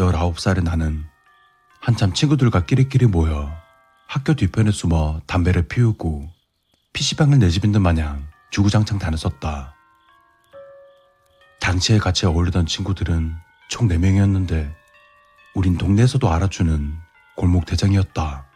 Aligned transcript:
19살의 0.00 0.62
나는 0.64 1.04
한참 1.80 2.14
친구들과 2.14 2.64
끼리끼리 2.64 3.06
모여 3.06 3.52
학교 4.06 4.34
뒤편에 4.34 4.70
숨어 4.70 5.20
담배를 5.26 5.68
피우고 5.68 6.28
PC방을 6.94 7.38
내 7.38 7.50
집인 7.50 7.72
듯 7.72 7.78
마냥 7.78 8.26
주구장창 8.50 8.98
다녔었다. 8.98 9.74
당시에 11.60 11.98
같이 11.98 12.26
어울리던 12.26 12.66
친구들은 12.66 13.34
총 13.68 13.88
4명이었는데 13.88 14.72
우린 15.54 15.76
동네에서도 15.76 16.28
알아주는 16.28 16.98
골목 17.36 17.66
대장이었다. 17.66 18.46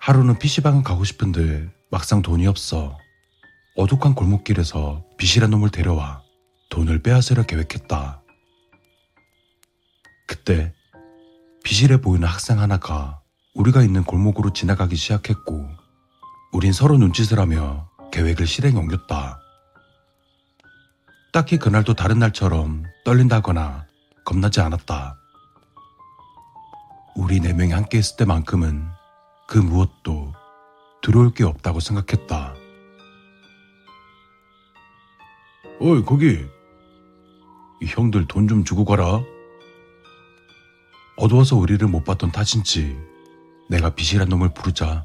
하루는 0.00 0.38
PC방을 0.38 0.82
가고 0.82 1.04
싶은데 1.04 1.70
막상 1.90 2.22
돈이 2.22 2.46
없어 2.48 2.98
어둑한 3.76 4.14
골목길에서 4.14 5.04
비실한 5.16 5.50
놈을 5.50 5.70
데려와 5.70 6.22
돈을 6.70 7.02
빼앗으려 7.02 7.44
계획했다. 7.44 8.21
그때 10.26 10.72
비실해 11.64 12.00
보이는 12.00 12.26
학생 12.26 12.58
하나가 12.60 13.20
우리가 13.54 13.82
있는 13.82 14.04
골목으로 14.04 14.52
지나가기 14.52 14.96
시작했고 14.96 15.68
우린 16.52 16.72
서로 16.72 16.96
눈짓을 16.98 17.38
하며 17.38 17.88
계획을 18.12 18.46
실행에 18.46 18.76
옮겼다. 18.78 19.40
딱히 21.32 21.58
그날도 21.58 21.94
다른 21.94 22.18
날처럼 22.18 22.84
떨린다거나 23.04 23.86
겁나지 24.24 24.60
않았다. 24.60 25.16
우리 27.14 27.40
네 27.40 27.52
명이 27.52 27.72
함께 27.72 27.98
있을 27.98 28.16
때만큼은 28.16 28.86
그 29.48 29.58
무엇도 29.58 30.34
들어올 31.02 31.32
게 31.32 31.44
없다고 31.44 31.80
생각했다. 31.80 32.54
어이, 35.80 36.04
거기. 36.04 36.46
이 37.80 37.86
형들 37.86 38.26
돈 38.28 38.46
좀 38.48 38.64
주고 38.64 38.84
가라. 38.84 39.20
어두워서 41.22 41.54
우리를 41.54 41.86
못 41.86 42.02
봤던 42.02 42.32
탓인지 42.32 42.98
내가 43.70 43.90
비실한 43.90 44.28
놈을 44.28 44.54
부르자 44.54 45.04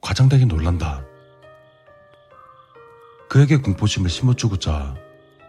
과장되게 0.00 0.46
놀란다. 0.46 1.04
그에게 3.28 3.58
공포심을 3.58 4.10
심어주고자 4.10 4.96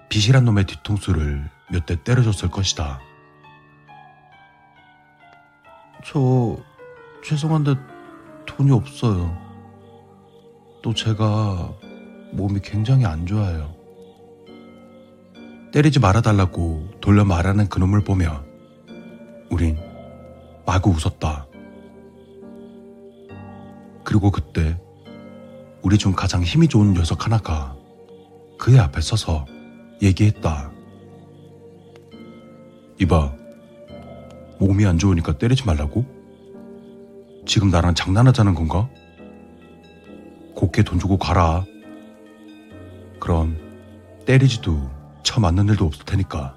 비실한 0.10 0.46
놈의 0.46 0.68
뒤통수를 0.68 1.50
몇 1.72 1.88
대 1.88 1.96
때려줬을 2.04 2.52
것이다. 2.52 3.00
저 6.06 6.56
죄송한데 7.24 7.74
돈이 8.46 8.70
없어요. 8.70 9.36
또 10.84 10.94
제가 10.94 11.74
몸이 12.32 12.60
굉장히 12.64 13.06
안 13.06 13.26
좋아요. 13.26 13.74
때리지 15.74 16.00
말아달라고 16.00 16.92
돌려 17.02 17.26
말하는 17.26 17.68
그놈을 17.70 18.04
보며 18.04 18.44
우린 19.50 19.85
마구 20.76 20.90
웃었다. 20.90 21.48
그리고 24.04 24.30
그때 24.30 24.78
우리 25.82 25.98
중 25.98 26.12
가장 26.12 26.44
힘이 26.44 26.68
좋은 26.68 26.94
녀석 26.94 27.26
하나가 27.26 27.78
그의 28.60 28.80
앞에 28.80 29.00
서서 29.00 29.46
얘기했다. 30.02 30.74
이봐, 33.00 33.34
몸이 34.60 34.86
안 34.86 34.98
좋으니까 34.98 35.38
때리지 35.38 35.66
말라고? 35.66 36.04
지금 37.46 37.70
나랑 37.70 37.96
장난하자는 37.96 38.54
건가? 38.54 38.90
곱게 40.56 40.84
돈 40.84 41.00
주고 41.00 41.18
가라. 41.18 41.64
그럼 43.22 43.58
때리지도 44.26 44.92
쳐 45.24 45.40
맞는 45.40 45.70
일도 45.70 45.86
없을 45.86 46.04
테니까. 46.04 46.54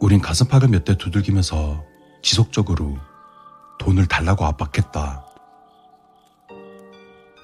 우린 0.00 0.20
가슴팍을 0.20 0.66
몇 0.66 0.84
대 0.84 0.96
두들기면서 0.96 1.86
지속적으로 2.22 2.98
돈을 3.78 4.06
달라고 4.06 4.44
압박했다. 4.44 5.24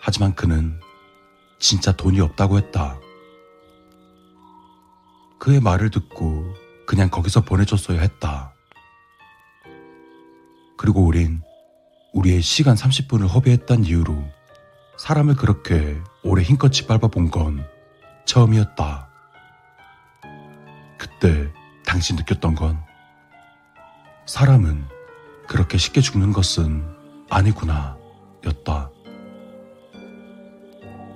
하지만 0.02 0.34
그는 0.34 0.80
진짜 1.58 1.92
돈이 1.92 2.20
없다고 2.20 2.58
했다. 2.58 2.98
그의 5.38 5.60
말을 5.60 5.90
듣고 5.90 6.54
그냥 6.86 7.08
거기서 7.10 7.42
보내줬어야 7.42 8.00
했다. 8.00 8.52
그리고 10.76 11.02
우린 11.04 11.41
우리의 12.12 12.42
시간 12.42 12.74
30분을 12.74 13.28
허비했단 13.28 13.84
이유로 13.84 14.22
사람을 14.98 15.36
그렇게 15.36 16.00
오래 16.22 16.42
힘껏 16.42 16.70
짓밟아 16.70 17.08
본 17.08 17.30
건 17.30 17.66
처음이었다. 18.26 19.08
그때 20.98 21.52
당신 21.84 22.16
느꼈던 22.16 22.54
건 22.54 22.82
사람은 24.26 24.84
그렇게 25.46 25.76
쉽게 25.76 26.00
죽는 26.00 26.32
것은 26.32 26.82
아니구나 27.28 27.98
였다. 28.46 28.90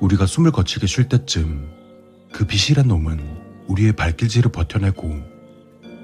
우리가 0.00 0.26
숨을 0.26 0.52
거칠게 0.52 0.86
쉴 0.86 1.08
때쯤 1.08 1.70
그 2.32 2.44
비실한 2.46 2.88
놈은 2.88 3.64
우리의 3.66 3.92
발길질을 3.92 4.52
버텨내고 4.52 5.08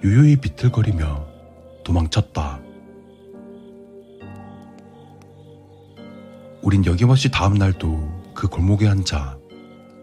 유유히 0.02 0.36
비틀거리며 0.36 1.26
도망쳤다. 1.84 2.60
우린 6.62 6.84
여김없이 6.86 7.30
다음 7.30 7.54
날도 7.54 8.32
그 8.34 8.48
골목에 8.48 8.88
앉아 8.88 9.38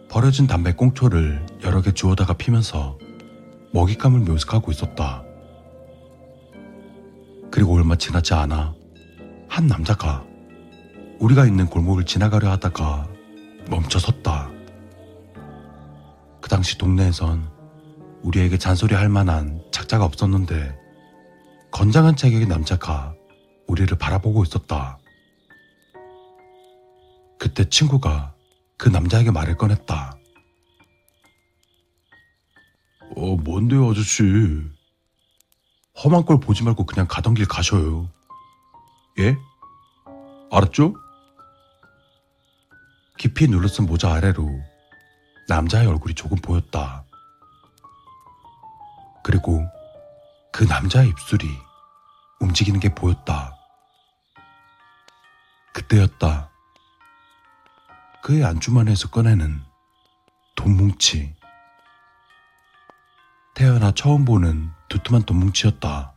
버려진 0.10 0.46
담배 0.46 0.74
꽁초를 0.74 1.46
여러 1.64 1.82
개 1.82 1.92
주워다가 1.92 2.34
피면서 2.34 3.00
먹잇감을 3.74 4.20
묘색하고 4.20 4.72
있었다. 4.72 5.24
그리고 7.62 7.76
얼마 7.76 7.96
지나지 7.96 8.34
않아 8.34 8.74
한 9.48 9.68
남자가 9.68 10.26
우리가 11.20 11.46
있는 11.46 11.68
골목을 11.68 12.06
지나가려 12.06 12.50
하다가 12.50 13.08
멈춰섰다. 13.70 14.50
그 16.42 16.50
당시 16.50 16.80
동네에선 16.80 17.48
우리에게 18.24 18.58
잔소리 18.58 18.96
할 18.96 19.10
만한 19.10 19.62
작자가 19.72 20.06
없었는데 20.06 20.76
건장한 21.70 22.16
체격의 22.16 22.48
남자가 22.48 23.14
우리를 23.68 23.96
바라보고 23.96 24.42
있었다. 24.42 24.98
그때 27.38 27.70
친구가 27.70 28.34
그 28.80 28.90
남자에게 28.90 29.30
말을 29.30 29.56
꺼냈다. 29.56 30.18
어, 33.18 33.36
뭔데요, 33.36 33.92
아저씨? 33.92 34.24
험한 36.04 36.26
걸 36.26 36.40
보지 36.40 36.64
말고 36.64 36.86
그냥 36.86 37.08
가던 37.08 37.36
길 37.36 37.48
가셔요. 37.48 38.10
예? 39.20 39.38
알았죠? 40.52 40.96
깊이 43.18 43.48
눌러쓴 43.48 43.86
모자 43.86 44.12
아래로 44.14 44.50
남자의 45.48 45.86
얼굴이 45.88 46.16
조금 46.16 46.38
보였다. 46.38 47.06
그리고 49.24 49.64
그 50.52 50.64
남자의 50.64 51.10
입술이 51.10 51.48
움직이는 52.40 52.80
게 52.80 52.94
보였다. 52.94 53.56
그때였다. 55.74 56.50
그의 58.24 58.44
안주머니에서 58.44 59.10
꺼내는 59.10 59.62
돈 60.56 60.78
뭉치. 60.78 61.36
태어나 63.54 63.92
처음 63.92 64.26
보는 64.26 64.72
두툼한 64.92 65.24
돈 65.24 65.38
뭉치였다. 65.38 66.14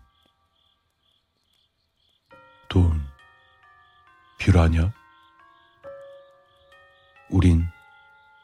돈, 2.69 3.01
필요하냐? 4.39 4.93
우린 7.31 7.65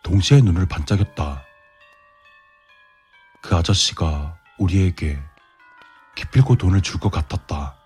동시에 0.04 0.40
눈을 0.40 0.68
반짝였다. 0.68 1.44
그 3.42 3.56
아저씨가 3.56 4.38
우리에게 4.58 5.18
기필코 6.14 6.54
돈을 6.54 6.80
줄 6.82 7.00
것 7.00 7.10
같았다. 7.10 7.76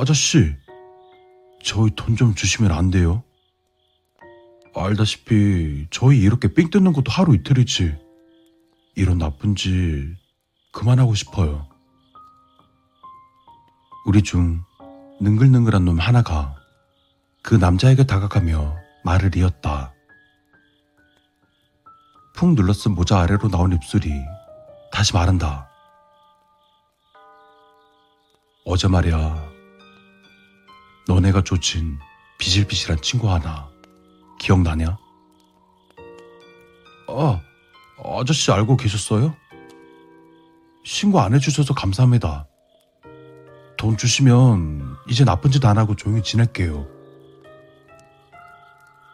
아저씨, 0.00 0.56
저희 1.62 1.90
돈 1.94 2.16
좀 2.16 2.34
주시면 2.34 2.72
안 2.72 2.90
돼요? 2.90 3.22
알다시피 4.74 5.86
저희 5.90 6.18
이렇게 6.18 6.52
삥 6.52 6.68
뜯는 6.70 6.92
것도 6.92 7.12
하루 7.12 7.34
이틀이지. 7.36 8.05
이런 8.96 9.18
나쁜 9.18 9.54
짓 9.54 10.16
그만하고 10.72 11.14
싶어요. 11.14 11.68
우리 14.06 14.22
중 14.22 14.64
능글능글한 15.20 15.84
놈 15.84 15.98
하나가 15.98 16.56
그 17.42 17.54
남자에게 17.54 18.06
다가가며 18.06 18.74
말을 19.04 19.36
이었다. 19.36 19.92
푹 22.34 22.54
눌러쓴 22.54 22.94
모자 22.94 23.20
아래로 23.20 23.50
나온 23.50 23.72
입술이 23.72 24.10
다시 24.90 25.12
말한다. 25.12 25.68
어제 28.64 28.88
말이야. 28.88 29.50
너네가 31.06 31.42
쫓은 31.42 31.98
비실비실한 32.38 33.00
친구 33.02 33.30
하나 33.30 33.68
기억나냐? 34.38 34.98
아, 37.08 37.40
아저씨 38.02 38.50
알고 38.52 38.76
계셨어요? 38.76 39.34
신고 40.84 41.20
안 41.20 41.34
해주셔서 41.34 41.74
감사합니다. 41.74 42.46
돈 43.76 43.96
주시면 43.96 44.96
이제 45.08 45.24
나쁜 45.24 45.50
짓 45.50 45.64
안 45.64 45.78
하고 45.78 45.94
조용히 45.96 46.22
지낼게요. 46.22 46.86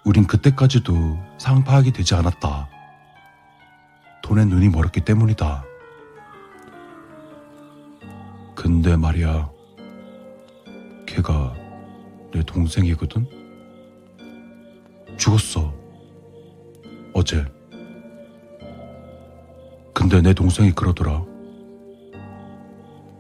우린 0.05 0.27
그때까지도 0.27 1.19
상황 1.39 1.65
파악이 1.65 1.93
되지 1.93 2.15
않았다. 2.15 2.69
돈에 4.23 4.45
눈이 4.45 4.69
멀었기 4.69 5.01
때문이다. 5.03 5.65
근데 8.55 8.97
말이야, 8.97 9.51
걔가 11.07 11.55
내 12.33 12.43
동생이거든? 12.43 13.27
죽었어. 15.19 15.73
어제. 17.15 17.45
근데 19.95 20.21
내 20.21 20.33
동생이 20.33 20.73
그러더라. 20.73 21.25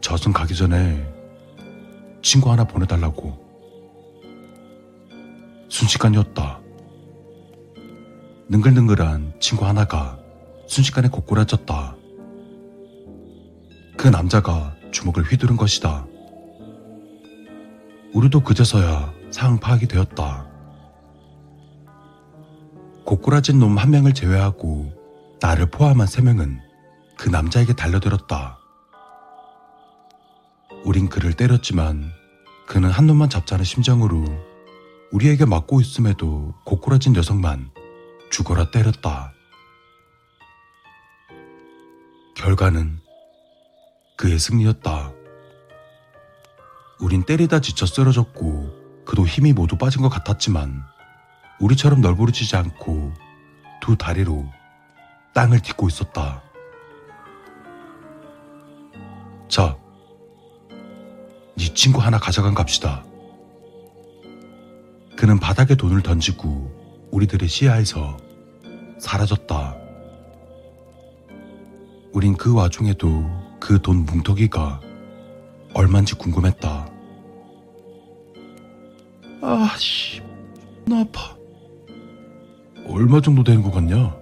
저승 0.01 0.33
가기 0.33 0.55
전에 0.55 1.07
친구 2.23 2.51
하나 2.51 2.65
보내달라고. 2.65 3.41
순식간이었다. 5.69 6.61
능글능글한 8.49 9.35
친구 9.41 9.67
하나가 9.67 10.19
순식간에 10.67 11.09
고꾸라졌다. 11.09 11.97
그 13.97 14.09
남자가 14.09 14.75
주먹을 14.91 15.23
휘두른 15.25 15.57
것이다. 15.57 16.07
우리도 18.15 18.41
그제서야 18.41 19.13
상황 19.31 19.59
파악이 19.59 19.87
되었다. 19.89 20.47
고꾸라진 23.05 23.59
놈 23.59 23.79
한 23.79 23.91
명을 23.91 24.13
제외하고 24.13 24.93
나를 25.43 25.67
포함한 25.67 26.07
세 26.07 26.23
명은 26.23 26.61
그 27.19 27.29
남자에게 27.29 27.73
달려들었다. 27.73 28.61
우린 30.85 31.09
그를 31.09 31.33
때렸지만 31.33 32.13
그는 32.69 32.89
한 32.89 33.09
놈만 33.09 33.29
잡자는 33.29 33.65
심정으로 33.65 34.25
우리에게 35.11 35.45
맞고 35.45 35.81
있음에도 35.81 36.55
고꾸라진 36.65 37.13
녀석만 37.13 37.73
죽어라 38.31 38.71
때렸다. 38.71 39.33
결과는 42.37 43.01
그의 44.17 44.39
승리였다. 44.39 45.13
우린 47.01 47.25
때리다 47.25 47.61
지쳐 47.61 47.85
쓰러졌고 47.85 49.05
그도 49.05 49.27
힘이 49.27 49.53
모두 49.53 49.77
빠진 49.77 50.03
것 50.03 50.09
같았지만 50.09 50.85
우리처럼 51.59 52.01
널브러지지 52.01 52.55
않고 52.55 53.13
두 53.81 53.97
다리로 53.97 54.49
땅을 55.35 55.61
딛고 55.61 55.89
있었다. 55.89 56.43
자, 59.49 59.77
네 61.57 61.65
친구 61.75 62.01
하나 62.01 62.19
가져간 62.19 62.55
갑시다. 62.55 63.05
그는 65.17 65.39
바닥에 65.39 65.75
돈을 65.75 66.03
던지고 66.03 66.71
우리들의 67.11 67.49
시야에서 67.49 68.17
사라졌다. 68.99 69.77
우린 72.13 72.37
그 72.37 72.55
와중에도 72.55 73.25
그 73.61 73.79
돈 73.81 74.05
뭉터기가 74.05 74.81
얼만지 75.75 76.15
궁금했다. 76.17 76.91
아씨, 79.41 80.21
나 80.87 81.01
아파. 81.01 81.37
얼마 82.87 83.21
정도 83.21 83.43
되는 83.45 83.63
것 83.63 83.71
같냐? 83.71 84.15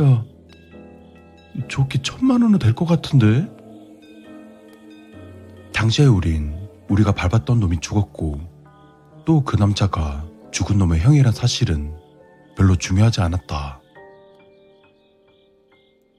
야, 0.00 0.24
좋게 1.68 2.02
천만 2.02 2.42
원은 2.42 2.58
될 2.58 2.74
것 2.74 2.84
같은데? 2.86 3.48
당시에 5.72 6.06
우린 6.06 6.54
우리가 6.88 7.12
밟았던 7.12 7.60
놈이 7.60 7.80
죽었고 7.80 8.40
또 9.24 9.42
그 9.44 9.56
남자가 9.56 10.24
죽은 10.52 10.78
놈의 10.78 11.00
형이란 11.00 11.32
사실은 11.32 11.94
별로 12.56 12.76
중요하지 12.76 13.20
않았다. 13.20 13.80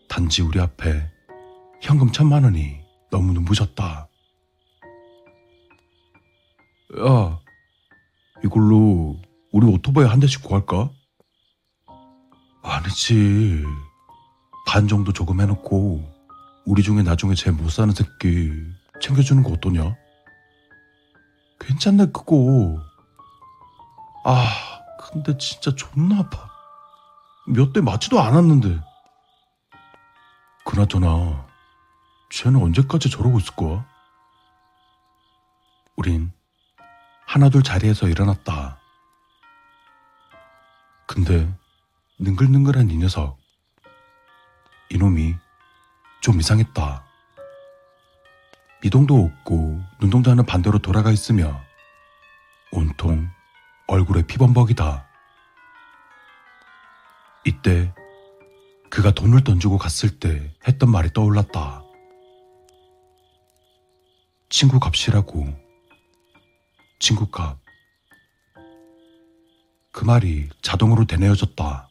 단지 0.08 0.42
우리 0.42 0.60
앞에 0.60 1.10
현금 1.82 2.12
천만 2.12 2.44
원이 2.44 2.80
너무 3.10 3.34
눈부셨다. 3.34 4.08
야, 7.00 7.40
이걸로 8.44 9.18
우리 9.52 9.68
오토바이 9.68 10.06
한 10.06 10.20
대씩 10.20 10.44
구할까? 10.44 10.92
아니지. 12.62 13.64
반 14.68 14.88
정도 14.88 15.12
조금 15.14 15.42
해놓고 15.42 16.04
우리 16.66 16.84
중에 16.84 17.02
나중에 17.02 17.34
제일 17.34 17.56
못 17.56 17.70
사는 17.70 17.92
새끼 17.94 18.52
챙겨주는 19.02 19.42
거 19.44 19.52
어떠냐? 19.52 19.96
괜찮네 21.60 22.08
그거. 22.08 22.80
아, 24.26 24.46
근데 25.00 25.38
진짜 25.38 25.72
존나 25.76 26.20
아파. 26.20 26.50
몇 27.48 27.74
대 27.74 27.82
맞지도 27.82 28.20
않았는데. 28.20 28.80
그나저나 30.66 31.48
쟤는 32.30 32.62
언제까지 32.62 33.10
저러고 33.10 33.40
있을 33.40 33.56
거야? 33.56 33.86
우린 35.96 36.32
하나둘 37.26 37.64
자리에서 37.64 38.08
일어났다. 38.08 38.78
근데 41.08 41.52
능글능글한 42.21 42.89
이 42.89 42.98
녀석. 42.98 43.38
이놈이 44.89 45.36
좀 46.21 46.38
이상했다. 46.38 47.06
미동도 48.83 49.16
없고 49.16 49.81
눈동자는 50.01 50.45
반대로 50.45 50.80
돌아가 50.80 51.12
있으며 51.12 51.62
온통 52.74 53.29
얼굴에 53.88 54.24
피범벅이다. 54.24 55.08
이때 57.46 57.94
그가 58.89 59.12
돈을 59.12 59.46
던지고 59.46 59.77
갔을 59.77 60.20
때 60.20 60.53
했던 60.67 60.91
말이 60.91 61.13
떠올랐다. 61.13 61.84
친구 64.50 64.77
값이라고. 64.77 65.48
친구 67.00 67.27
값. 67.27 67.58
그 69.94 70.03
말이 70.03 70.50
자동으로 70.62 71.05
되뇌어졌다. 71.05 71.88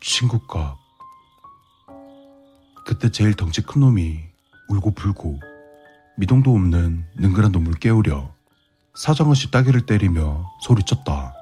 친구 0.00 0.38
값. 0.46 0.78
그때 2.84 3.10
제일 3.10 3.34
덩치 3.34 3.62
큰 3.62 3.80
놈이 3.80 4.20
울고 4.68 4.94
불고 4.94 5.40
미동도 6.16 6.52
없는 6.52 7.06
능글한 7.16 7.52
놈을 7.52 7.74
깨우려 7.74 8.32
사정없이 8.94 9.50
따귀를 9.50 9.86
때리며 9.86 10.50
소리쳤다. 10.62 11.34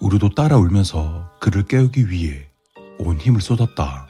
우리도 0.00 0.30
따라 0.30 0.56
울면서 0.56 1.30
그를 1.40 1.64
깨우기 1.64 2.10
위해 2.10 2.48
온 2.98 3.18
힘을 3.18 3.40
쏟았다. 3.40 4.08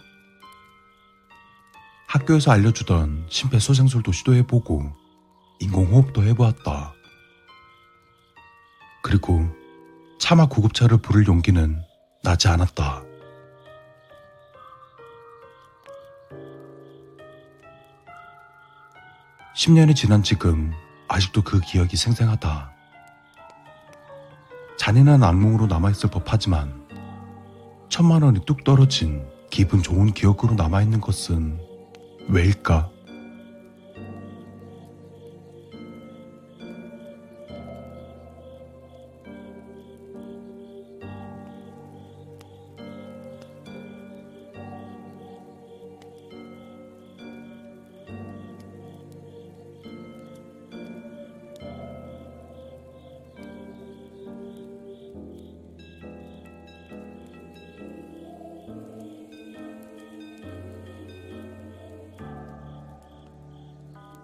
학교에서 2.07 2.51
알려주던 2.51 3.27
심폐소생술도 3.29 4.13
시도해보고 4.13 4.91
인공호흡도 5.61 6.25
해보았다. 6.25 6.95
그리고 9.03 9.47
차마 10.19 10.47
구급차를 10.47 10.99
부를 10.99 11.27
용기는 11.27 11.83
나지 12.23 12.47
않았다. 12.47 13.03
(10년이) 19.57 19.97
지난 19.97 20.23
지금 20.23 20.73
아직도 21.09 21.43
그 21.43 21.59
기억이 21.61 21.97
생생하다. 21.97 22.71
잔인한 24.79 25.25
악몽으로 25.25 25.67
남아있을 25.67 26.11
법하지만 26.11 26.87
천만 27.89 28.23
원이 28.23 28.45
뚝 28.47 28.63
떨어진 28.63 29.29
기분 29.51 29.83
좋은 29.83 30.13
기억으로 30.13 30.55
남아있는 30.55 31.01
것은 31.01 31.61
왜일까? 32.29 32.92